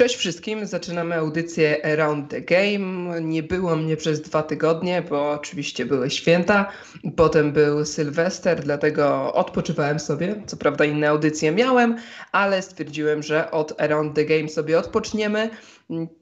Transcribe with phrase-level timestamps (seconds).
[0.00, 3.20] Cześć wszystkim, zaczynamy audycję Around the Game.
[3.20, 6.72] Nie było mnie przez dwa tygodnie, bo oczywiście były święta.
[7.16, 10.42] Potem był Sylwester, dlatego odpoczywałem sobie.
[10.46, 11.96] Co prawda inne audycje miałem,
[12.32, 15.50] ale stwierdziłem, że od Around the Game sobie odpoczniemy,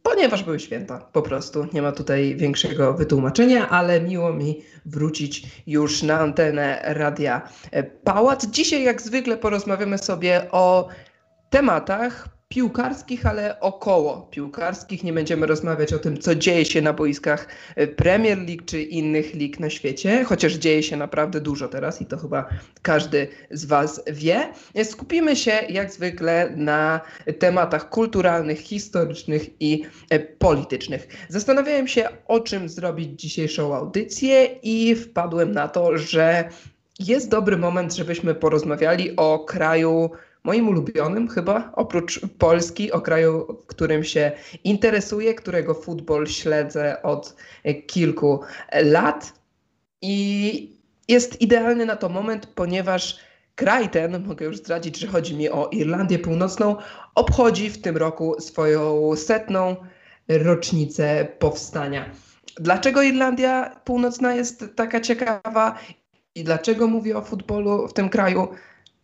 [0.02, 0.98] ponieważ były święta.
[1.12, 7.48] Po prostu nie ma tutaj większego wytłumaczenia, ale miło mi wrócić już na antenę Radia
[8.04, 8.46] Pałac.
[8.46, 10.88] Dzisiaj jak zwykle porozmawiamy sobie o
[11.50, 15.04] tematach piłkarskich, ale około piłkarskich.
[15.04, 19.34] Nie będziemy rozmawiać o tym, co dzieje się na boiskach e, Premier League czy innych
[19.34, 22.48] lig na świecie, chociaż dzieje się naprawdę dużo teraz i to chyba
[22.82, 24.52] każdy z Was wie.
[24.74, 27.00] E, skupimy się jak zwykle na
[27.38, 31.08] tematach kulturalnych, historycznych i e, politycznych.
[31.28, 36.48] Zastanawiałem się, o czym zrobić dzisiejszą audycję i wpadłem na to, że
[36.98, 40.10] jest dobry moment, żebyśmy porozmawiali o kraju
[40.48, 44.32] moim ulubionym chyba, oprócz Polski, o kraju, którym się
[44.64, 47.36] interesuję, którego futbol śledzę od
[47.86, 48.40] kilku
[48.82, 49.32] lat.
[50.02, 50.78] I
[51.08, 53.18] jest idealny na to moment, ponieważ
[53.54, 56.76] kraj ten, mogę już zdradzić, że chodzi mi o Irlandię Północną,
[57.14, 59.76] obchodzi w tym roku swoją setną
[60.28, 62.10] rocznicę powstania.
[62.60, 65.78] Dlaczego Irlandia Północna jest taka ciekawa
[66.34, 68.48] i dlaczego mówię o futbolu w tym kraju?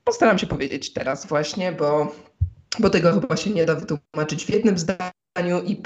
[0.05, 2.15] Postaram się powiedzieć teraz właśnie, bo,
[2.79, 5.11] bo tego chyba się nie da wytłumaczyć w jednym zdaniu
[5.67, 5.77] i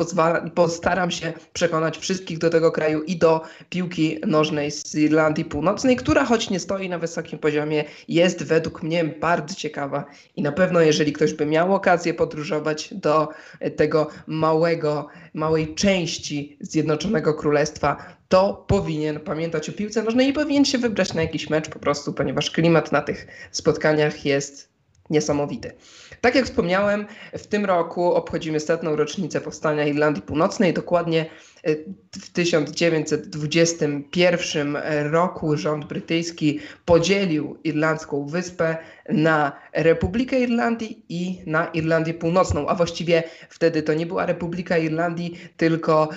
[0.55, 6.25] postaram się przekonać wszystkich do tego kraju i do piłki nożnej z Irlandii Północnej, która
[6.25, 10.05] choć nie stoi na wysokim poziomie, jest według mnie bardzo ciekawa.
[10.37, 13.29] I na pewno jeżeli ktoś by miał okazję podróżować do
[13.77, 17.97] tego małego, małej części Zjednoczonego Królestwa,
[18.29, 22.13] to powinien pamiętać o piłce nożnej i powinien się wybrać na jakiś mecz po prostu,
[22.13, 24.78] ponieważ klimat na tych spotkaniach jest
[25.11, 25.73] niesamowity.
[26.21, 30.73] Tak jak wspomniałem, w tym roku obchodzimy setną rocznicę powstania Irlandii Północnej.
[30.73, 31.27] Dokładnie
[31.63, 31.75] e,
[32.21, 34.79] w 1921
[35.11, 38.77] roku rząd brytyjski podzielił Irlandzką Wyspę
[39.09, 45.39] na Republikę Irlandii i na Irlandię Północną, a właściwie wtedy to nie była Republika Irlandii,
[45.57, 46.09] tylko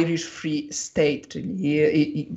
[0.00, 2.28] Irish Free State, czyli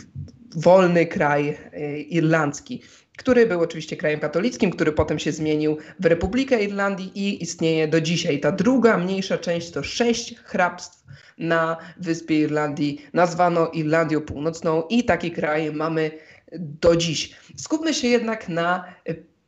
[0.55, 2.81] wolny kraj e, irlandzki
[3.17, 8.01] który był oczywiście krajem katolickim, który potem się zmienił w Republikę Irlandii i istnieje do
[8.01, 8.39] dzisiaj.
[8.39, 11.03] Ta druga, mniejsza część to sześć hrabstw
[11.37, 16.11] na wyspie Irlandii, nazwano Irlandią Północną i taki kraj mamy
[16.59, 17.35] do dziś.
[17.57, 18.85] Skupmy się jednak na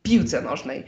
[0.02, 0.84] piłce nożnej.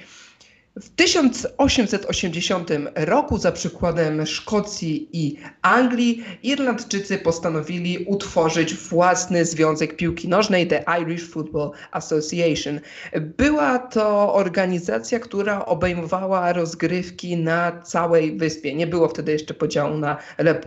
[0.83, 10.67] W 1880 roku, za przykładem Szkocji i Anglii, Irlandczycy postanowili utworzyć własny związek piłki nożnej,
[10.67, 12.81] The Irish Football Association.
[13.21, 18.75] Była to organizacja, która obejmowała rozgrywki na całej wyspie.
[18.75, 20.17] Nie było wtedy jeszcze podziału na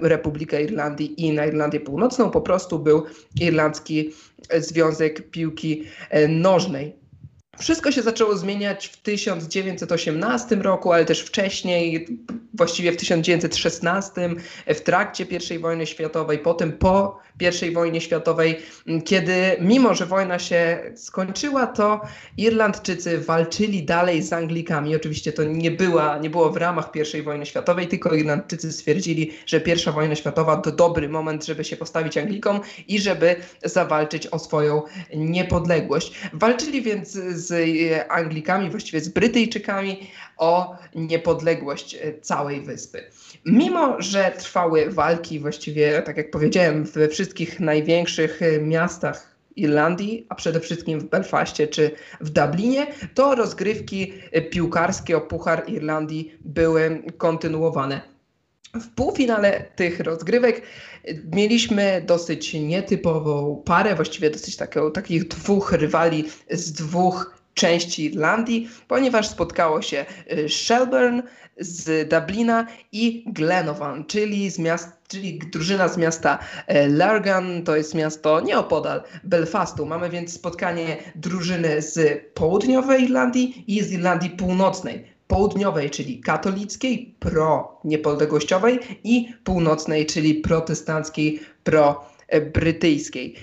[0.02, 3.06] Republikę Irlandii i na Irlandię Północną, po prostu był
[3.42, 4.12] Irlandzki
[4.60, 5.84] Związek Piłki
[6.30, 7.01] Nożnej.
[7.62, 12.08] Wszystko się zaczęło zmieniać w 1918 roku, ale też wcześniej,
[12.54, 14.30] właściwie w 1916,
[14.68, 17.22] w trakcie I wojny światowej, potem po
[17.68, 18.60] i wojnie światowej,
[19.06, 22.02] kiedy mimo, że wojna się skończyła, to
[22.38, 24.96] Irlandczycy walczyli dalej z Anglikami.
[24.96, 26.90] Oczywiście to nie, była, nie było w ramach
[27.20, 31.78] I wojny światowej, tylko Irlandczycy stwierdzili, że I wojna światowa to dobry moment, żeby się
[31.78, 34.82] postawić Anglikom i żeby zawalczyć o swoją
[35.16, 36.14] niepodległość.
[36.34, 37.51] Walczyli więc z
[38.10, 43.04] Anglikami, właściwie z Brytyjczykami o niepodległość całej wyspy.
[43.46, 50.36] Mimo, że trwały walki właściwie, tak jak powiedziałem, we wszystkich największych e, miastach Irlandii, a
[50.36, 51.92] przede wszystkim w Belfaście czy
[52.22, 58.02] w Dublinie, to rozgrywki e, piłkarskie o Puchar Irlandii były kontynuowane.
[58.74, 66.24] W półfinale tych rozgrywek e, mieliśmy dosyć nietypową parę, właściwie dosyć taką, takich dwóch rywali
[66.50, 70.06] z dwóch części Irlandii, ponieważ spotkało się
[70.48, 71.24] Shelburne
[71.62, 77.96] z Dublina i Glenavon, czyli, z miast, czyli drużyna z miasta e, Largan, to jest
[77.96, 79.86] miasto nieopodal Belfastu.
[79.86, 85.12] Mamy więc spotkanie drużyny z południowej Irlandii i z Irlandii Północnej.
[85.28, 93.36] Południowej, czyli katolickiej, pro-niepodległościowej i północnej, czyli protestanckiej, pro-brytyjskiej.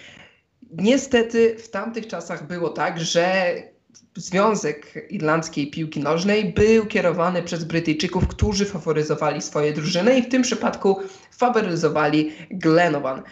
[0.73, 3.55] Niestety w tamtych czasach było tak, że
[4.17, 10.43] Związek Irlandzkiej Piłki Nożnej był kierowany przez Brytyjczyków, którzy faworyzowali swoje drużyny i w tym
[10.43, 11.01] przypadku
[11.31, 13.23] faworyzowali Glenavon.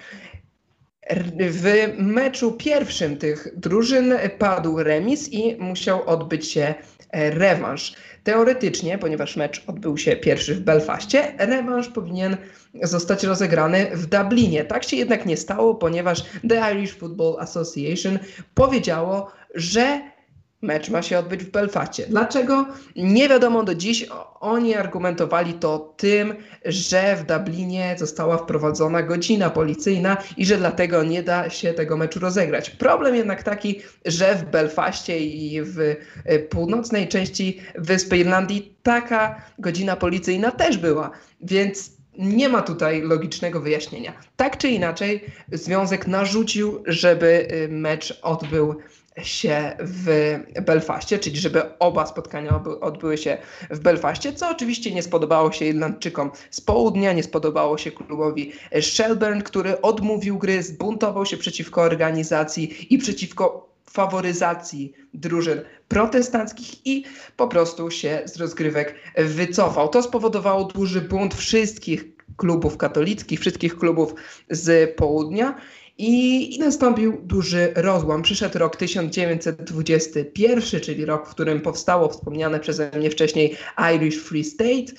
[1.38, 6.74] W meczu pierwszym tych drużyn padł remis i musiał odbyć się
[7.12, 7.94] rewanż.
[8.24, 12.36] Teoretycznie, ponieważ mecz odbył się pierwszy w Belfaście, rewanż powinien
[12.82, 14.64] zostać rozegrany w Dublinie.
[14.64, 18.18] Tak się jednak nie stało, ponieważ The Irish Football Association
[18.54, 20.00] powiedziało, że
[20.62, 22.06] mecz ma się odbyć w Belfaście.
[22.06, 22.66] Dlaczego?
[22.96, 24.06] Nie wiadomo do dziś.
[24.40, 31.22] Oni argumentowali to tym, że w Dublinie została wprowadzona godzina policyjna i że dlatego nie
[31.22, 32.70] da się tego meczu rozegrać.
[32.70, 35.78] Problem jednak taki, że w Belfaście i w
[36.24, 41.10] e, północnej części Wyspy Irlandii taka godzina policyjna też była,
[41.40, 44.12] więc nie ma tutaj logicznego wyjaśnienia.
[44.36, 48.76] Tak czy inaczej, związek narzucił, żeby e, mecz odbył
[49.22, 53.38] się w Belfaście, czyli żeby oba spotkania odbyły się
[53.70, 59.42] w Belfaście, co oczywiście nie spodobało się Irlandczykom z południa, nie spodobało się klubowi Shelburne,
[59.42, 67.04] który odmówił gry, zbuntował się przeciwko organizacji i przeciwko faworyzacji drużyn protestanckich i
[67.36, 69.88] po prostu się z rozgrywek wycofał.
[69.88, 72.04] To spowodowało duży bunt wszystkich
[72.36, 74.14] klubów katolickich, wszystkich klubów
[74.50, 75.54] z południa
[75.98, 78.22] i, I, nastąpił duży rozłam.
[78.22, 83.56] Przyszedł rok 1921, czyli rok, w którym powstało wspomniane przeze mnie wcześniej
[83.94, 84.92] Irish Free State.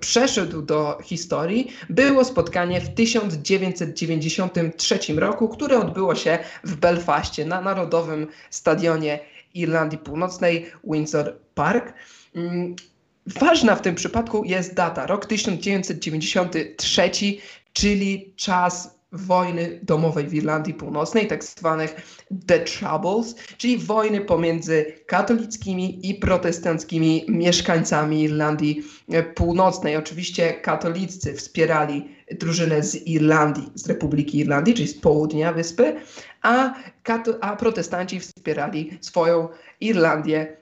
[0.00, 8.26] przeszedł do historii, było spotkanie w 1993 roku, które odbyło się w Belfaście na Narodowym
[8.50, 9.20] Stadionie
[9.54, 11.94] Irlandii Północnej Windsor Park.
[12.34, 12.76] Mm,
[13.26, 17.10] ważna w tym przypadku jest data, rok 1993,
[17.72, 21.96] czyli czas wojny domowej w Irlandii Północnej, tak zwanych
[22.46, 28.82] The Troubles, czyli wojny pomiędzy katolickimi i protestanckimi mieszkańcami Irlandii
[29.34, 29.96] Północnej.
[29.96, 35.96] Oczywiście katolicy wspierali drużynę z Irlandii, z Republiki Irlandii, czyli z południa wyspy,
[36.42, 36.74] a,
[37.40, 39.48] a protestanci wspierali swoją
[39.80, 40.56] Irlandię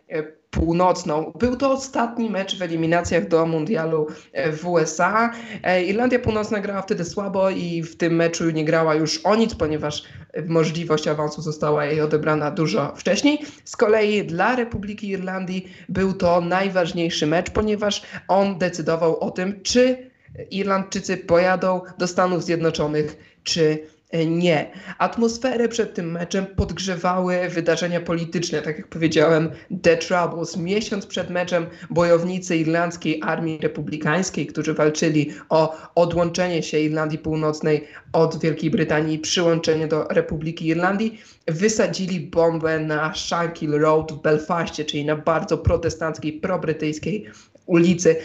[0.53, 1.33] Północną.
[1.39, 5.33] Był to ostatni mecz w eliminacjach do Mundialu e, w USA.
[5.63, 9.55] E, Irlandia Północna grała wtedy słabo i w tym meczu nie grała już o nic,
[9.55, 10.05] ponieważ
[10.47, 13.39] możliwość awansu została jej odebrana dużo wcześniej.
[13.65, 20.11] Z kolei dla Republiki Irlandii był to najważniejszy mecz, ponieważ on decydował o tym, czy
[20.51, 24.71] Irlandczycy pojadą do Stanów Zjednoczonych, czy E, nie.
[24.99, 29.51] Atmosferę przed tym meczem podgrzewały wydarzenia polityczne, tak jak powiedziałem,
[29.83, 30.57] The Troubles.
[30.57, 38.41] Miesiąc przed meczem bojownicy irlandzkiej armii republikańskiej, którzy walczyli o odłączenie się Irlandii Północnej od
[38.41, 45.05] Wielkiej Brytanii i przyłączenie do Republiki Irlandii, wysadzili bombę na Shankill Road w Belfaście, czyli
[45.05, 47.27] na bardzo protestanckiej, probrytyjskiej
[47.67, 48.17] ulicy.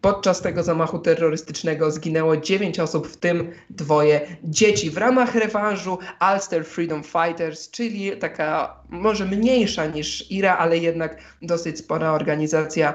[0.00, 4.90] Podczas tego zamachu terrorystycznego zginęło 9 osób, w tym dwoje dzieci.
[4.90, 5.98] W ramach rewanżu
[6.32, 12.94] Ulster Freedom Fighters, czyli taka może mniejsza niż IRA, ale jednak dosyć spora organizacja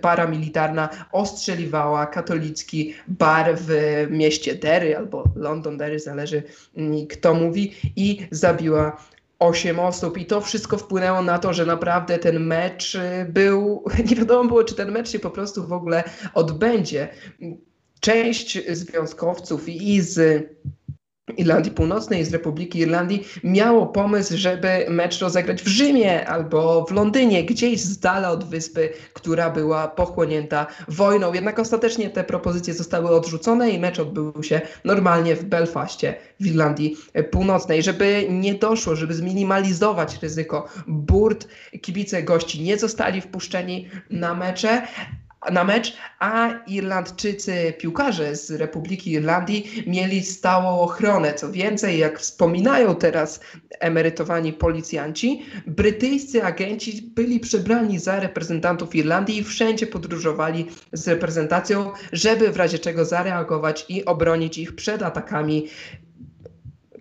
[0.00, 3.70] paramilitarna ostrzeliwała katolicki bar w
[4.10, 6.42] mieście Derry albo London Derry, zależy
[7.10, 8.96] kto mówi, i zabiła
[9.46, 12.98] 8 osób i to wszystko wpłynęło na to, że naprawdę ten mecz
[13.28, 17.08] był, nie wiadomo było, czy ten mecz się po prostu w ogóle odbędzie.
[18.00, 20.44] Część związkowców i z
[21.36, 27.44] Irlandii Północnej, z Republiki Irlandii, miało pomysł, żeby mecz rozegrać w Rzymie albo w Londynie,
[27.44, 31.32] gdzieś z dala od wyspy, która była pochłonięta wojną.
[31.32, 36.96] Jednak ostatecznie te propozycje zostały odrzucone i mecz odbył się normalnie w Belfaście, w Irlandii
[37.30, 37.82] Północnej.
[37.82, 41.48] Żeby nie doszło, żeby zminimalizować ryzyko burt,
[41.82, 44.82] kibice gości nie zostali wpuszczeni na mecze,
[45.52, 51.34] na mecz, a Irlandczycy, piłkarze z Republiki Irlandii mieli stałą ochronę.
[51.34, 53.40] Co więcej, jak wspominają teraz
[53.80, 62.52] emerytowani policjanci, brytyjscy agenci byli przebrani za reprezentantów Irlandii i wszędzie podróżowali z reprezentacją, żeby
[62.52, 65.68] w razie czego zareagować i obronić ich przed atakami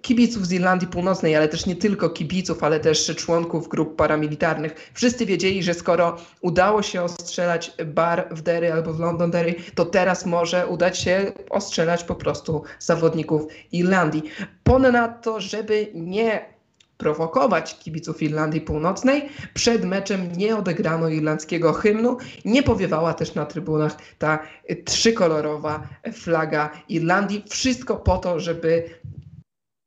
[0.04, 4.92] kibiców z Irlandii Północnej, ale też nie tylko kibiców, ale też członków grup paramilitarnych.
[4.94, 10.26] Wszyscy wiedzieli, że skoro udało się ostrzelać bar w Derry albo w Londonderry, to teraz
[10.26, 13.42] może udać się ostrzelać po prostu zawodników
[13.72, 14.24] Irlandii.
[14.64, 16.54] Ponadto, żeby nie
[16.98, 19.30] prowokować kibiców Irlandii Północnej.
[19.54, 24.40] Przed meczem nie odegrano irlandzkiego hymnu, nie powiewała też na trybunach ta
[24.86, 27.44] trzykolorowa flaga Irlandii.
[27.50, 28.90] Wszystko po to, żeby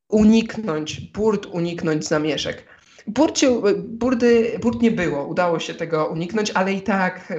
[0.08, 2.75] uniknąć, burt uniknąć zamieszek.
[3.08, 7.32] Burcie, burdy, burt nie było, udało się tego uniknąć, ale i tak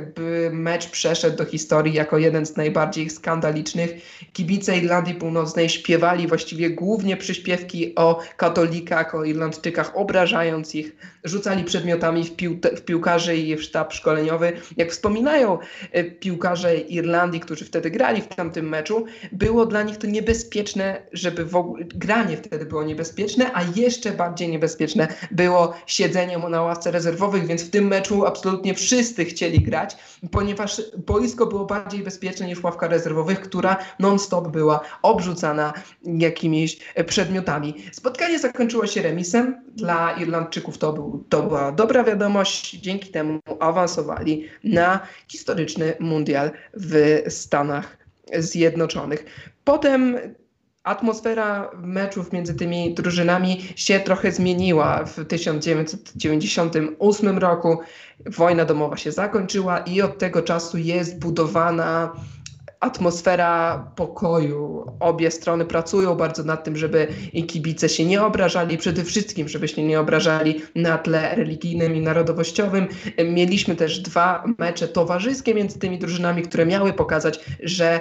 [0.52, 3.92] mecz przeszedł do historii jako jeden z najbardziej skandalicznych.
[4.34, 12.24] Kibice Irlandii Północnej śpiewali właściwie głównie przyśpiewki o katolikach, o Irlandczykach, obrażając ich, rzucali przedmiotami
[12.24, 14.54] w, pił w piłkarzy i w sztab szkoleniowy.
[14.78, 15.58] Jak wspominają
[15.92, 21.46] e, piłkarze Irlandii, którzy wtedy grali w tamtym meczu, było dla nich to niebezpieczne, żeby
[21.46, 26.92] w ogóle granie wtedy było niebezpieczne, a jeszcze bardziej niebezpieczne było było siedzeniem na ławce
[26.92, 29.98] rezerwowych, więc w tym meczu absolutnie wszyscy chcieli grać,
[30.32, 35.74] ponieważ boisko było bardziej bezpieczne niż ławka rezerwowych, która non-stop była obrzucana
[36.04, 37.76] jakimiś przedmiotami.
[37.92, 39.68] Spotkanie zakończyło się remisem.
[39.76, 42.72] Dla Irlandczyków to, był, to była dobra wiadomość.
[42.72, 47.98] Dzięki temu awansowali na historyczny mundial w Stanach
[48.34, 49.26] Zjednoczonych.
[49.64, 50.18] Potem
[50.88, 55.06] atmosfera meczów między tymi drużynami się trochę zmieniła.
[55.06, 57.80] W 1998 roku
[58.26, 62.14] wojna domowa się zakończyła i od tego czasu jest budowana
[62.80, 64.86] atmosfera pokoju.
[65.00, 67.08] Obie strony pracują bardzo nad tym, żeby
[67.48, 72.88] kibice się nie obrażali, przede wszystkim, żeby się nie obrażali na tle religijnym i narodowościowym.
[73.26, 78.00] Mieliśmy też dwa mecze towarzyskie między tymi drużynami, które miały pokazać, że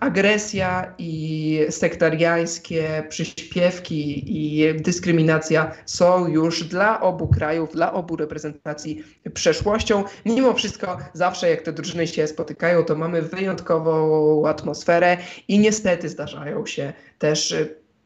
[0.00, 10.04] agresja i sektariańskie przyśpiewki i dyskryminacja są już dla obu krajów, dla obu reprezentacji przeszłością.
[10.26, 15.16] Mimo wszystko, zawsze jak te drużyny się spotykają, to mamy wyjątkową atmosferę
[15.48, 17.54] i niestety zdarzają się też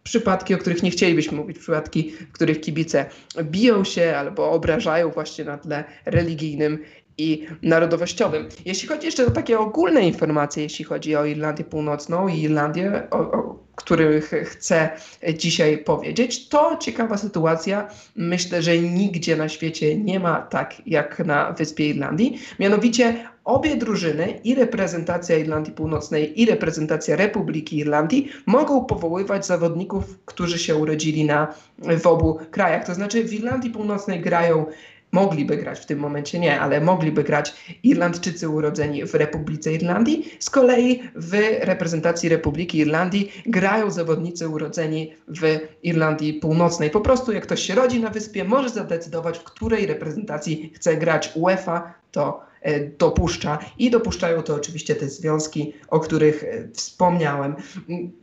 [0.02, 3.06] przypadki, o których nie chcielibyśmy mówić, przypadki, w których kibice
[3.42, 6.78] biją się albo obrażają właśnie na tle religijnym
[7.18, 8.48] i narodowościowym.
[8.64, 13.18] Jeśli chodzi jeszcze o takie ogólne informacje, jeśli chodzi o Irlandię Północną i Irlandię, o,
[13.18, 14.90] o których chcę
[15.34, 17.88] dzisiaj powiedzieć, to ciekawa sytuacja.
[18.16, 22.38] Myślę, że nigdzie na świecie nie ma tak jak na Wyspie Irlandii.
[22.58, 30.58] Mianowicie obie drużyny, i reprezentacja Irlandii Północnej, i reprezentacja Republiki Irlandii, mogą powoływać zawodników, którzy
[30.58, 32.86] się urodzili na, w obu krajach.
[32.86, 34.66] To znaczy w Irlandii Północnej grają
[35.12, 40.36] mogliby grać w tym momencie nie, ale mogliby grać Irlandczycy urodzeni w Republice Irlandii.
[40.38, 46.90] Z kolei w reprezentacji Republiki Irlandii grają zawodnicy urodzeni w Irlandii Północnej.
[46.90, 51.32] Po prostu jak ktoś się rodzi na wyspie, może zadecydować, w której reprezentacji chce grać
[51.34, 52.51] UEFA, to
[52.98, 57.54] dopuszcza i dopuszczają to oczywiście te związki, o których e, wspomniałem.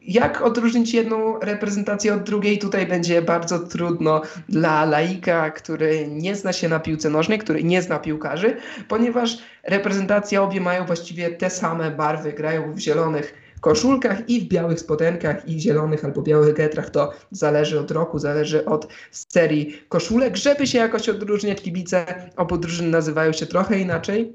[0.02, 2.60] Jak odróżnić jedną reprezentację od drugiej?
[2.60, 7.82] Tutaj będzie bardzo trudno dla laika, który nie zna się na piłce nożnej, który nie
[7.82, 14.42] zna piłkarzy, ponieważ reprezentacje obie mają właściwie te same barwy, grają w zielonych koszulkach i
[14.42, 16.90] w białych spodenkach i zielonych albo białych getrach.
[16.90, 20.38] To zależy od roku, zależy od serii koszulek.
[20.38, 22.06] Żeby się jakoś odróżniać, kibice
[22.38, 24.34] obu drużyn nazywają się trochę inaczej.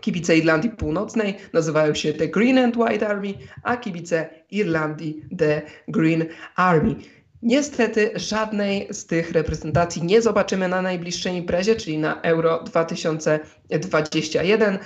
[0.00, 6.24] Kibice Irlandii Północnej nazywają się The Green and White Army, a kibice Irlandii The Green
[6.56, 6.94] Army.
[7.42, 14.78] Niestety żadnej z tych reprezentacji nie zobaczymy na najbliższej imprezie, czyli na Euro 2021,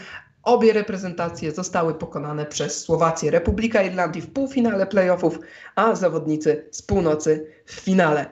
[0.42, 5.38] Obie reprezentacje zostały pokonane przez Słowację, Republika Irlandii w półfinale playoffów,
[5.74, 8.30] a zawodnicy z północy w finale.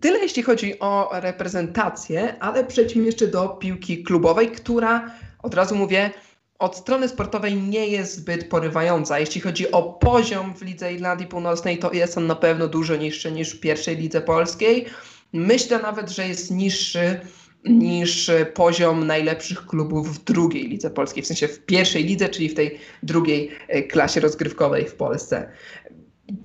[0.00, 5.10] tyle jeśli chodzi o reprezentację, ale przejdźmy jeszcze do piłki klubowej, która
[5.42, 6.10] od razu mówię,
[6.58, 9.18] od strony sportowej nie jest zbyt porywająca.
[9.18, 13.32] Jeśli chodzi o poziom w Lidze Irlandii Północnej, to jest on na pewno dużo niższy
[13.32, 14.86] niż w pierwszej lidze polskiej.
[15.32, 17.20] Myślę nawet, że jest niższy
[17.64, 22.54] niż poziom najlepszych klubów w drugiej lidze polskiej, w sensie w pierwszej lidze, czyli w
[22.54, 25.50] tej drugiej e, klasie rozgrywkowej w Polsce.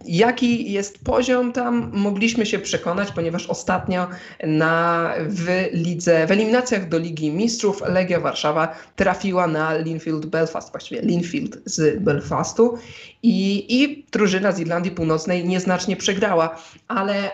[0.06, 4.08] Jaki jest poziom tam, mogliśmy się przekonać, ponieważ ostatnio
[4.44, 11.02] na, w lidze, w eliminacjach do Ligi Mistrzów Legia Warszawa trafiła na Linfield Belfast, właściwie
[11.02, 12.78] Linfield z Belfastu
[13.24, 16.56] i, i drużyna z Irlandii Północnej nieznacznie przegrała,
[16.88, 17.32] ale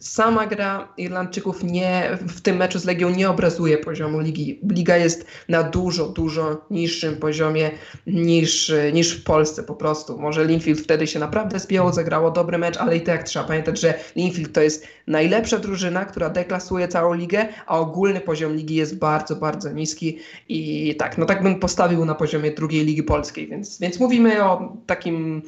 [0.00, 4.60] sama gra Irlandczyków nie, w tym meczu z Legią nie obrazuje poziomu ligi.
[4.70, 7.70] Liga jest na dużo, dużo niższym poziomie
[8.06, 10.18] niż, niż w Polsce po prostu.
[10.18, 13.94] Może Linfield wtedy się naprawdę zbiało, zagrało dobry mecz, ale i tak trzeba pamiętać, że
[14.16, 19.36] Linfield to jest najlepsza drużyna, która deklasuje całą ligę, a ogólny poziom ligi jest bardzo,
[19.36, 24.00] bardzo niski i tak, no tak bym postawił na poziomie drugiej ligi polskiej, więc, więc
[24.00, 25.42] mówimy o takim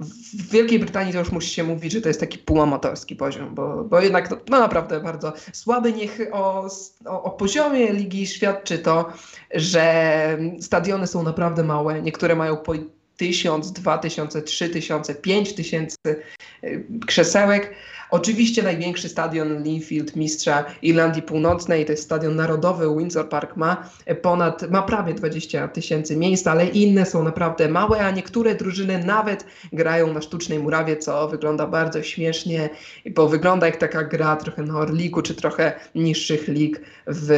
[0.00, 3.84] w Wielkiej Brytanii to już musi się mówić, że to jest taki półamatorski poziom, bo,
[3.84, 5.92] bo jednak no, no naprawdę bardzo słaby.
[5.92, 6.68] Niech o,
[7.06, 9.12] o, o, poziomie ligi świadczy to,
[9.54, 12.02] że stadiony są naprawdę małe.
[12.02, 12.72] Niektóre mają po
[13.16, 15.96] tysiąc, dwa tysiące, trzy tysiące, pięć tysięcy
[16.64, 17.74] y, krzesełek.
[18.10, 23.90] Oczywiście największy stadion Linfield, mistrza Irlandii Północnej, to jest stadion narodowy, Windsor Park ma
[24.22, 29.46] ponad, ma prawie 20 tysięcy miejsc, ale inne są naprawdę małe, a niektóre drużyny nawet
[29.72, 32.68] grają na sztucznej murawie, co wygląda bardzo śmiesznie,
[33.10, 37.30] bo wygląda jak taka gra trochę na Orliku, czy trochę niższych lig w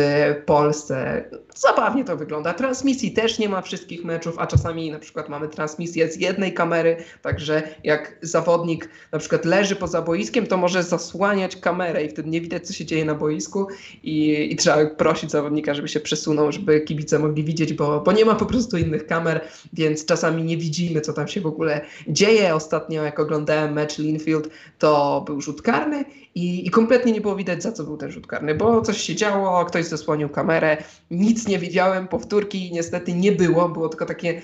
[0.47, 1.25] Polsce.
[1.57, 2.55] Zabawnie to wygląda.
[2.55, 6.97] Transmisji też nie ma wszystkich meczów, a czasami na przykład mamy transmisję z jednej kamery,
[7.23, 12.41] także jak zawodnik na przykład leży poza boiskiem, to może zasłaniać kamerę i wtedy nie
[12.41, 13.67] widać, co się dzieje na boisku
[14.03, 18.25] i, i trzeba prosić zawodnika, żeby się przesunął, żeby kibice mogli widzieć, bo, bo nie
[18.25, 19.41] ma po prostu innych kamer,
[19.73, 22.55] więc czasami nie widzimy, co tam się w ogóle dzieje.
[22.55, 27.63] Ostatnio, jak oglądałem mecz Linfield, to był rzut karny i, i kompletnie nie było widać,
[27.63, 30.77] za co był ten rzut karny, bo coś się działo, ktoś zasłonił kamerę,
[31.11, 34.43] nic nie widziałem, powtórki niestety nie było, było tylko takie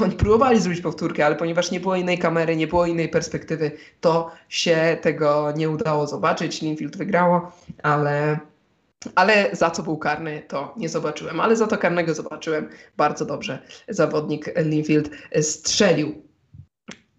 [0.00, 4.30] oni próbowali zrobić powtórkę, ale ponieważ nie było innej kamery, nie było innej perspektywy, to
[4.48, 6.62] się tego nie udało zobaczyć.
[6.62, 8.38] Linfield wygrało, ale,
[9.14, 11.40] ale za co był karny, to nie zobaczyłem.
[11.40, 13.58] Ale za to karnego zobaczyłem bardzo dobrze.
[13.88, 16.22] Zawodnik Linfield strzelił.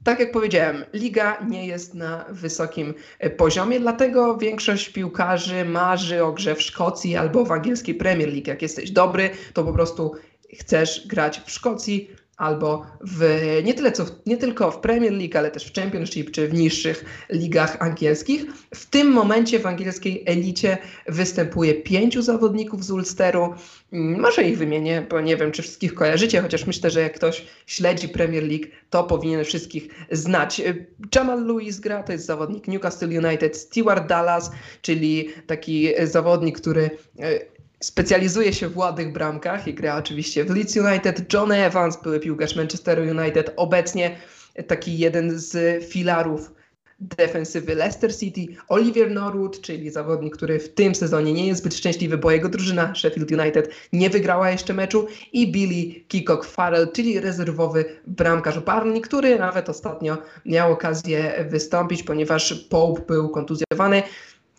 [0.04, 2.94] Tak jak powiedziałem, liga nie jest na wysokim
[3.38, 8.48] poziomie, dlatego większość piłkarzy marzy o grze w Szkocji albo w angielskiej Premier League.
[8.48, 10.12] Jak jesteś dobry, to po prostu
[10.60, 15.52] chcesz grać w Szkocji, albo w, nie, tyle co nie tylko w Premier League, ale
[15.52, 18.46] też w Championship czy w niższych ligach angielskich.
[18.76, 20.78] W tym momencie w angielskiej elicie
[21.08, 23.54] występuje pięciu zawodników z Ulsteru.
[23.94, 27.46] Mm, może ich wymienię, bo nie wiem, czy wszystkich kojarzycie, chociaż myślę, że jak ktoś
[27.66, 30.62] śledzi Premier League, to powinien wszystkich znać.
[31.16, 34.52] Jamal Lewis gra, to jest zawodnik Newcastle United, Stewart Dallas,
[34.82, 37.51] czyli taki zawodnik, który e,
[37.82, 41.34] Specjalizuje się w ładnych bramkach i gra oczywiście w Leeds United.
[41.34, 44.18] John Evans, były piłkarz Manchesteru United, obecnie
[44.68, 46.52] taki jeden z filarów
[47.02, 52.18] defensywy Leicester City, Oliver Norwood, czyli zawodnik, który w tym sezonie nie jest zbyt szczęśliwy,
[52.18, 55.08] bo jego drużyna Sheffield United nie wygrała jeszcze meczu.
[55.34, 62.54] I Billy Kikok Farrell, czyli rezerwowy bramkarz Barney, który nawet ostatnio miał okazję wystąpić, ponieważ
[62.54, 64.04] Pope był kontuzjowany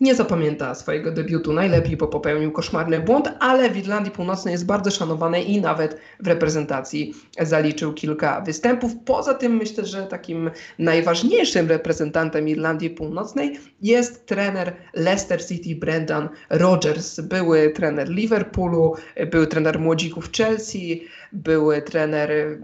[0.01, 4.91] nie zapamięta swojego debiutu najlepiej, bo popełnił koszmarny błąd, ale w Irlandii Północnej jest bardzo
[4.91, 8.91] szanowany i nawet w reprezentacji zaliczył kilka występów.
[9.05, 17.19] Poza tym myślę, że takim najważniejszym reprezentantem Irlandii Północnej jest trener Leicester City Brendan Rodgers,
[17.19, 18.95] były trener Liverpoolu,
[19.31, 22.59] były trener młodzików Chelsea, były trener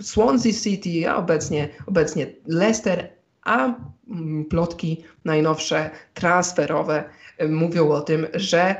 [0.00, 3.74] Swansea City, a obecnie, obecnie Leicester, a
[4.08, 7.04] mm, plotki najnowsze, transferowe
[7.42, 8.74] y, mówią o tym, że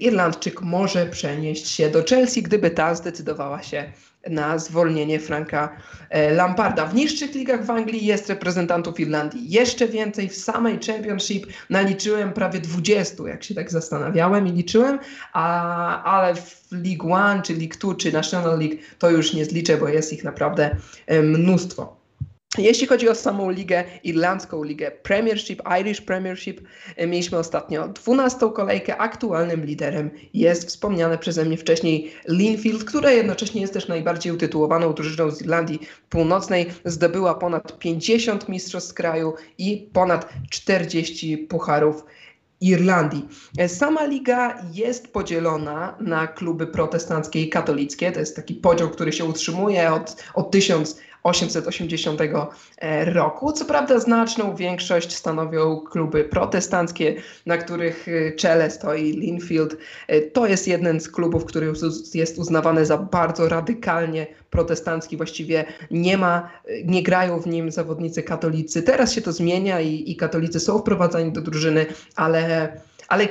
[0.00, 3.92] Irlandczyk może przenieść się do Chelsea, gdyby ta zdecydowała się
[4.30, 5.76] na zwolnienie Franka
[6.10, 6.86] e, Lamparda.
[6.86, 10.28] W niższych ligach w Anglii jest reprezentantów Irlandii jeszcze więcej.
[10.28, 14.98] W samej Championship naliczyłem prawie 20, jak się tak zastanawiałem i liczyłem,
[15.32, 19.76] a, ale w League One, czy League Two, czy National League to już nie zliczę,
[19.76, 22.01] bo jest ich naprawdę e, mnóstwo.
[22.58, 26.60] Jeśli chodzi o samą ligę, irlandzką ligę Premiership, Irish Premiership,
[26.96, 28.96] e, mieliśmy ostatnio 12 kolejkę.
[28.96, 35.30] Aktualnym liderem jest wspomniane przeze mnie wcześniej Linfield, która jednocześnie jest też najbardziej utytułowaną drużyną
[35.30, 36.66] z Irlandii Północnej.
[36.84, 42.04] Zdobyła ponad 50 mistrzostw kraju i ponad 40 pucharów
[42.60, 43.28] Irlandii.
[43.58, 48.12] E, sama liga jest podzielona na kluby protestanckie i katolickie.
[48.12, 52.20] To jest taki podział, który się utrzymuje od, od 1000 880
[52.78, 53.52] e, roku.
[53.52, 57.14] Co prawda znaczną większość stanowią kluby protestanckie,
[57.46, 59.76] na których e, czele stoi Linfield.
[60.08, 61.72] E, to jest jeden z klubów, który
[62.14, 65.16] jest uznawany za bardzo radykalnie protestancki.
[65.16, 66.50] Właściwie nie ma,
[66.84, 68.82] nie grają w nim zawodnicy katolicy.
[68.82, 72.72] Teraz się to zmienia i, i katolicy są wprowadzani do drużyny, ale,
[73.08, 73.28] ale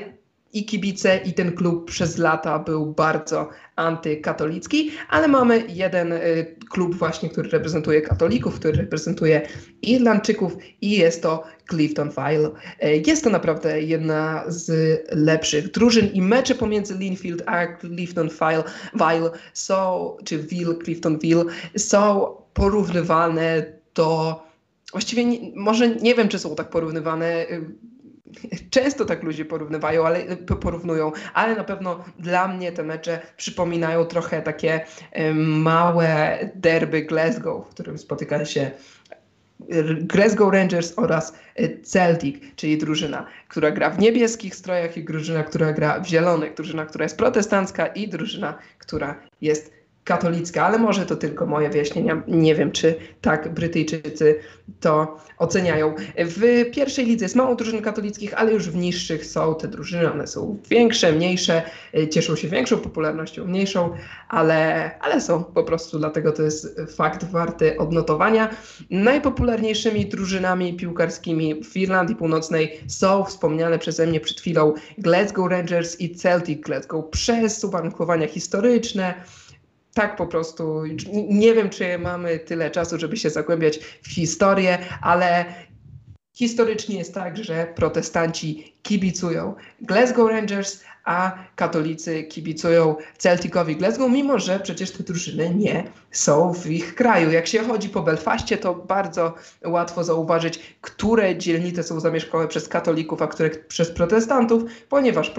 [0.54, 6.96] i kibice, i ten klub przez lata był bardzo antykatolicki, ale mamy jeden y, klub
[6.96, 9.48] właśnie, który reprezentuje katolików, który reprezentuje
[9.82, 12.52] Irlandczyków i jest to Clifton Vile.
[12.84, 18.64] Y, jest to naprawdę jedna z lepszych drużyn i mecze pomiędzy Linfield a Clifton Vile,
[18.94, 21.46] Vile są, czy Ville, Cliftonville
[21.78, 24.42] są porównywane do
[24.92, 27.66] Właściwie nie, może nie wiem, czy są tak porównywane y,
[28.70, 34.42] Często tak ludzie porównywają, ale porównują, ale na pewno dla mnie te mecze przypominają trochę
[34.42, 34.86] takie
[35.36, 38.72] małe derby Glasgow, w którym spotyka się
[40.02, 41.34] Glasgow Rangers oraz
[41.84, 46.86] Celtic, czyli drużyna, która gra w niebieskich strojach i drużyna, która gra w zielonych, drużyna,
[46.86, 49.81] która jest protestancka i drużyna, która jest
[50.12, 52.24] katolicka, ale może to tylko moje wyjaśnienia.
[52.28, 54.40] Nie wiem, czy tak Brytyjczycy
[54.80, 55.96] to oceniają.
[56.18, 60.12] W pierwszej lidze jest mało drużyn katolickich, ale już w niższych są te drużyny.
[60.12, 61.62] One są większe, mniejsze,
[62.12, 63.90] cieszą się większą popularnością, mniejszą,
[64.30, 68.50] ale, ale są po prostu, dlatego to jest fakt warty odnotowania.
[68.90, 76.16] Najpopularniejszymi drużynami piłkarskimi w Irlandii Północnej są wspomniane przeze mnie przed chwilą Glasgow Rangers i
[76.16, 79.14] Celtic Glasgow przez uwarunkowania historyczne,
[79.94, 80.84] tak po prostu.
[81.30, 85.46] Nie wiem, czy mamy tyle czasu, żeby się zagłębiać w historię, ale
[86.34, 94.60] historycznie jest tak, że protestanci kibicują Glasgow Rangers, a katolicy kibicują Celticowi Glasgow, mimo że
[94.60, 97.32] przecież te drużyny nie są w ich kraju.
[97.32, 99.34] Jak się chodzi po Belfaście, to bardzo
[99.66, 105.30] łatwo zauważyć, które dzielnice są zamieszkałe przez katolików, a które przez protestantów, ponieważ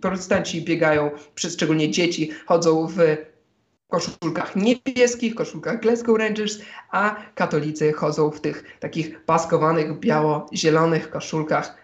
[0.00, 2.98] protestanci biegają, szczególnie dzieci, chodzą w
[3.92, 6.58] koszulkach niebieskich, koszulkach Glasgow Rangers,
[6.90, 11.81] a katolicy chodzą w tych takich paskowanych biało-zielonych koszulkach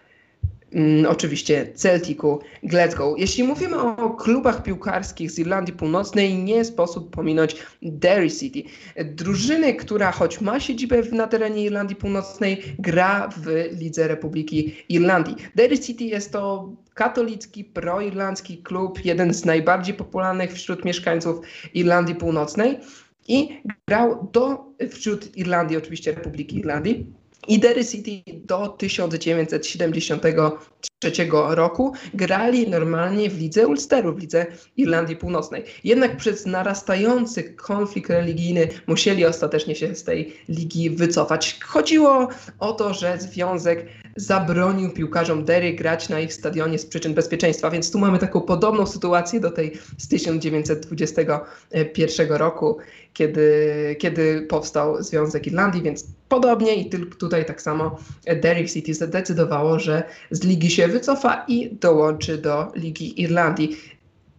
[0.73, 3.19] Mm, oczywiście Celticu Glasgow.
[3.19, 8.63] Jeśli mówimy o klubach piłkarskich z Irlandii Północnej, nie sposób pominąć Derry City.
[9.05, 15.35] Drużyny, która choć ma siedzibę na terenie Irlandii Północnej, gra w Lidze Republiki Irlandii.
[15.55, 21.39] Derry City jest to katolicki, proirlandzki klub, jeden z najbardziej popularnych wśród mieszkańców
[21.73, 22.79] Irlandii Północnej
[23.27, 27.13] i grał do, wśród Irlandii, oczywiście Republiki Irlandii,
[27.47, 31.11] i Derry City do 1973
[31.49, 34.45] roku grali normalnie w lidze Ulsteru, w lidze
[34.77, 35.63] Irlandii Północnej.
[35.83, 41.59] Jednak przez narastający konflikt religijny musieli ostatecznie się z tej ligi wycofać.
[41.63, 42.27] Chodziło
[42.59, 47.91] o to, że związek zabronił piłkarzom Derry grać na ich stadionie z przyczyn bezpieczeństwa, więc
[47.91, 52.77] tu mamy taką podobną sytuację do tej z 1921 roku,
[53.13, 57.99] kiedy, kiedy powstał Związek Irlandii, więc podobnie i tutaj tak samo
[58.41, 63.77] Derry City zdecydowało, że z ligi się wycofa i dołączy do Ligi Irlandii.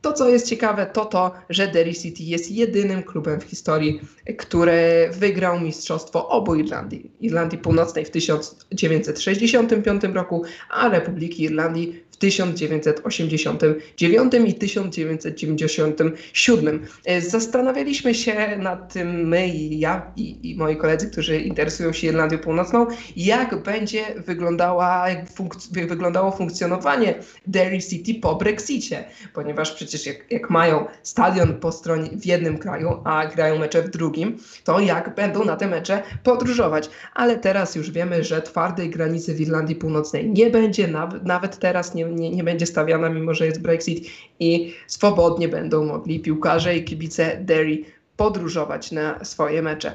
[0.03, 4.01] To, co jest ciekawe, to to, że Derry City jest jedynym klubem w historii,
[4.39, 7.11] który wygrał mistrzostwo obu Irlandii.
[7.21, 16.87] Irlandii Północnej w 1965 roku, a Republiki Irlandii 1989 i 1997.
[17.05, 22.07] E, zastanawialiśmy się nad tym my i ja i, i moi koledzy, którzy interesują się
[22.07, 25.07] Irlandią Północną, jak będzie wyglądała,
[25.71, 27.15] wyglądało funkcjonowanie
[27.47, 29.05] Derry City po Brexicie,
[29.35, 33.91] ponieważ przecież jak, jak mają stadion po stronie w jednym kraju, a grają mecze w
[33.91, 36.91] drugim, to jak będą na te mecze podróżować.
[37.15, 40.89] Ale teraz już wiemy, że twardej granicy w Irlandii Północnej nie będzie,
[41.23, 46.21] nawet teraz nie, nie, nie będzie stawiana, mimo że jest Brexit i swobodnie będą mogli
[46.21, 47.85] piłkarze i kibice Derry
[48.17, 49.95] podróżować na swoje mecze.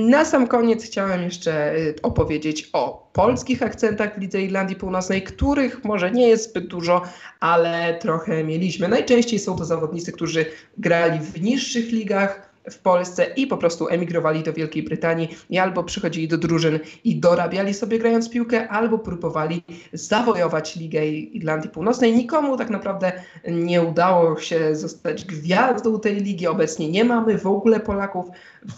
[0.00, 5.84] Na sam koniec chciałem jeszcze y, opowiedzieć o polskich akcentach w Lidze Irlandii Północnej, których
[5.84, 7.02] może nie jest zbyt dużo,
[7.40, 8.88] ale trochę mieliśmy.
[8.88, 10.46] Najczęściej są to zawodnicy, którzy
[10.78, 15.84] grali w niższych ligach, w Polsce i po prostu emigrowali do Wielkiej Brytanii i albo
[15.84, 22.16] przychodzili do drużyn i dorabiali sobie grając piłkę, albo próbowali zawojować Ligę Irlandii Północnej.
[22.16, 23.12] Nikomu tak naprawdę
[23.48, 26.46] nie udało się zostać gwiazdą tej ligi.
[26.46, 28.26] Obecnie nie mamy w ogóle Polaków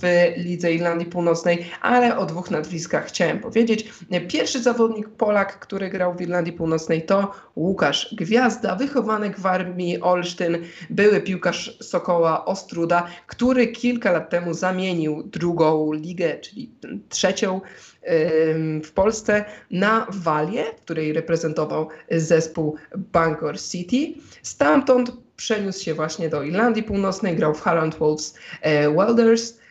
[0.01, 3.93] w Lidze Irlandii Północnej, ale o dwóch nazwiskach chciałem powiedzieć.
[4.29, 10.59] Pierwszy zawodnik Polak, który grał w Irlandii Północnej to Łukasz Gwiazda, wychowanek w armii Olsztyn,
[10.91, 16.71] były piłkarz Sokoła Ostruda, który kilka lat temu zamienił drugą ligę, czyli
[17.09, 17.61] trzecią
[18.85, 24.21] w Polsce na Walię, w której reprezentował zespół Bangor City.
[24.43, 29.62] Stamtąd przeniósł się właśnie do Irlandii Północnej, grał w Harland Wolves e, Welders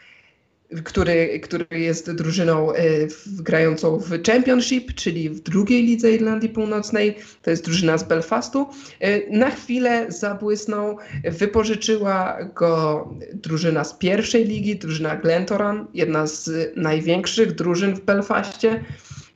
[0.84, 7.18] który, który jest drużyną y, w, grającą w Championship, czyli w drugiej lidze Irlandii Północnej.
[7.42, 8.68] To jest drużyna z Belfastu.
[9.04, 17.56] Y, na chwilę zabłysnął, wypożyczyła go drużyna z pierwszej ligi, drużyna Glentoran, jedna z największych
[17.56, 18.84] drużyn w Belfaście.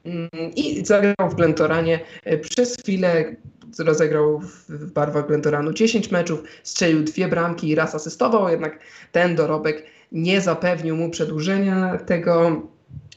[0.06, 3.36] Mm, I zagrał w Glentoranie y, przez chwilę,
[3.80, 8.80] rozegrał w barwach Glentoranu 10 meczów, strzelił dwie bramki i raz asystował, jednak
[9.12, 12.62] ten dorobek nie zapewnił mu przedłużenia tego,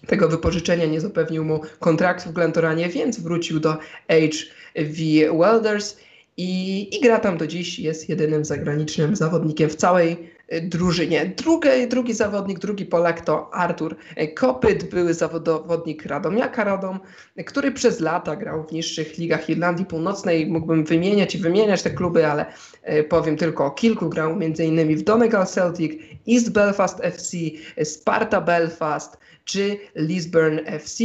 [0.06, 3.72] tego wypożyczenia, nie zapewnił mu kontraktu w Glentoranie, więc wrócił do
[4.08, 5.96] HV Welders
[6.36, 11.32] i, i gra tam do dziś, jest jedynym zagranicznym zawodnikiem w całej drużynie.
[11.36, 13.96] Drugi, drugi zawodnik, drugi Polak to Artur
[14.34, 17.00] Kopyt, były zawodnik Radomiaka Radom,
[17.46, 20.46] który przez lata grał w niższych ligach Irlandii Północnej.
[20.46, 22.46] Mógłbym wymieniać i wymieniać te kluby, ale
[22.82, 24.08] e, powiem tylko o kilku.
[24.08, 24.96] Grał m.in.
[24.96, 25.92] w Donegal Celtic,
[26.28, 27.36] East Belfast FC,
[27.84, 31.04] Sparta Belfast czy Lisburn FC.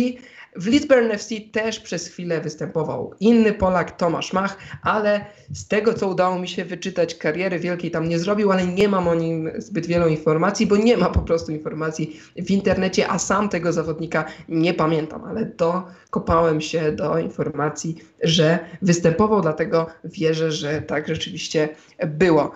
[0.55, 6.07] W Lisburn FC też przez chwilę występował inny Polak, Tomasz Mach, ale z tego, co
[6.07, 9.85] udało mi się wyczytać, kariery wielkiej tam nie zrobił, ale nie mam o nim zbyt
[9.85, 14.73] wielu informacji, bo nie ma po prostu informacji w internecie, a sam tego zawodnika nie
[14.73, 21.69] pamiętam, ale dokopałem się do informacji, że występował, dlatego wierzę, że tak rzeczywiście
[22.07, 22.51] było.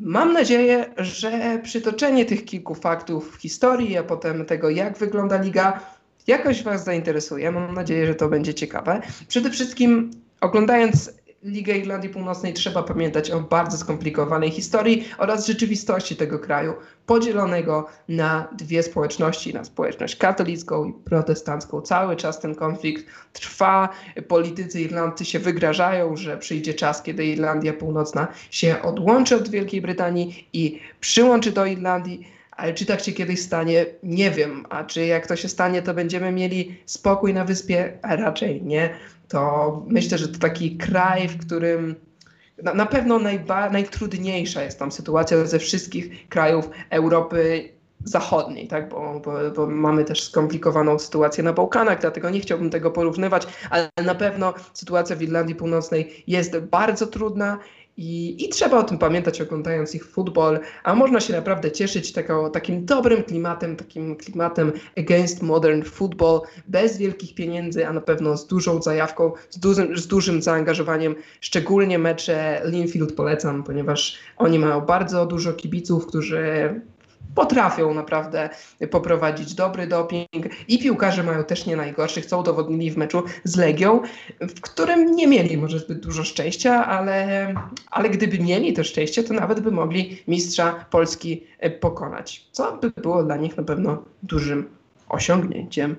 [0.00, 5.80] Mam nadzieję, że przytoczenie tych kilku faktów w historii, a potem tego, jak wygląda liga,
[6.26, 7.50] jakoś Was zainteresuje.
[7.50, 9.02] Mam nadzieję, że to będzie ciekawe.
[9.28, 10.10] Przede wszystkim
[10.40, 11.10] oglądając
[11.44, 16.74] Ligę Irlandii Północnej trzeba pamiętać o bardzo skomplikowanej historii oraz rzeczywistości tego kraju,
[17.06, 21.80] podzielonego na dwie społeczności, na społeczność katolicką i protestancką.
[21.80, 23.88] Cały czas ten konflikt trwa.
[24.28, 30.48] Politycy irlandcy się wygrażają, że przyjdzie czas, kiedy Irlandia Północna się odłączy od Wielkiej Brytanii
[30.52, 33.86] i przyłączy do Irlandii ale czy tak się kiedyś stanie?
[34.02, 34.66] Nie wiem.
[34.70, 37.98] A czy jak to się stanie, to będziemy mieli spokój na wyspie?
[38.02, 38.94] A raczej nie.
[39.28, 41.94] To myślę, że to taki kraj, w którym
[42.62, 47.68] na, pewno najba, najtrudniejsza jest tam sytuacja ze wszystkich krajów Europy
[48.04, 48.88] zachodniej, tak?
[48.88, 53.90] Bo, bo, bo, mamy też skomplikowaną sytuację na Bałkanach, dlatego nie chciałbym tego porównywać, ale
[54.04, 57.58] na pewno sytuacja w Irlandii Północnej jest bardzo trudna
[57.96, 62.50] i, I, trzeba o tym pamiętać, oglądając ich futbol, a można się naprawdę cieszyć tego,
[62.50, 68.46] takim dobrym klimatem, takim klimatem against modern football, bez wielkich pieniędzy, a na pewno z
[68.46, 71.14] dużą zajawką, z dużym, z dużym zaangażowaniem.
[71.40, 76.80] Szczególnie mecze Linfield polecam, ponieważ oni mają bardzo dużo kibiców, którzy
[77.34, 78.50] potrafią naprawdę
[78.90, 84.00] poprowadzić dobry doping i piłkarze mają też nie najgorszych, co udowodnili w meczu z Legią,
[84.40, 87.54] w którym nie mieli może zbyt dużo szczęścia, ale,
[87.90, 92.90] ale gdyby mieli to szczęście, to nawet by mogli mistrza Polski e, pokonać, co by
[92.90, 94.68] było dla nich na pewno dużym
[95.08, 95.96] osiągnięciem.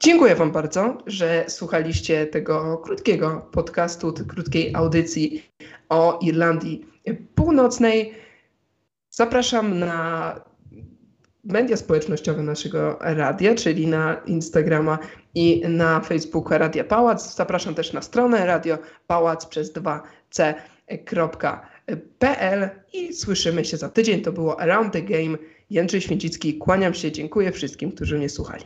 [0.00, 5.42] Dziękuję Wam bardzo, że słuchaliście tego krótkiego podcastu, tej krótkiej audycji
[5.88, 6.86] o Irlandii
[7.34, 8.23] Północnej.
[9.14, 10.34] Zapraszam na
[11.44, 14.98] media społecznościowe naszego radia, czyli na Instagrama
[15.34, 17.36] i na Facebooka Radia Pałac.
[17.36, 20.70] Zapraszam też na stronę Radio Pałac przez 2c.pl
[22.92, 24.20] i słyszymy się za tydzień.
[24.20, 25.38] To było Around the Game.
[25.70, 28.64] Jędrzej Święcicki, kłaniam się, dziękuję wszystkim, którzy mnie słuchali.